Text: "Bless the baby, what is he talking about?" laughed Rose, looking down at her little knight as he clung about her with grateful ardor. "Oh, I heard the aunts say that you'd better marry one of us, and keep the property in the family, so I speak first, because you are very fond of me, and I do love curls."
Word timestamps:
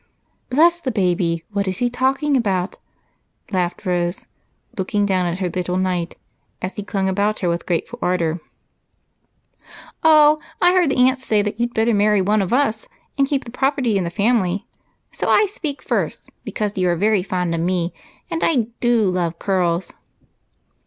"Bless 0.49 0.81
the 0.81 0.89
baby, 0.89 1.43
what 1.51 1.67
is 1.67 1.77
he 1.77 1.87
talking 1.87 2.35
about?" 2.35 2.79
laughed 3.51 3.85
Rose, 3.85 4.25
looking 4.75 5.05
down 5.05 5.27
at 5.27 5.37
her 5.37 5.47
little 5.49 5.77
knight 5.77 6.15
as 6.59 6.75
he 6.75 6.81
clung 6.81 7.07
about 7.07 7.41
her 7.41 7.49
with 7.49 7.67
grateful 7.67 7.99
ardor. 8.01 8.39
"Oh, 10.03 10.39
I 10.59 10.73
heard 10.73 10.89
the 10.89 10.97
aunts 10.97 11.23
say 11.23 11.43
that 11.43 11.59
you'd 11.59 11.75
better 11.75 11.93
marry 11.93 12.19
one 12.19 12.41
of 12.41 12.51
us, 12.51 12.87
and 13.15 13.27
keep 13.27 13.45
the 13.45 13.51
property 13.51 13.95
in 13.95 14.03
the 14.03 14.09
family, 14.09 14.65
so 15.11 15.29
I 15.29 15.45
speak 15.45 15.83
first, 15.83 16.31
because 16.43 16.75
you 16.79 16.89
are 16.89 16.95
very 16.95 17.21
fond 17.21 17.53
of 17.53 17.61
me, 17.61 17.93
and 18.31 18.43
I 18.43 18.69
do 18.79 19.07
love 19.07 19.37
curls." 19.37 19.93